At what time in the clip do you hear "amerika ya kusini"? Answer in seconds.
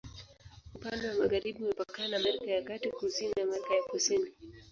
3.43-4.29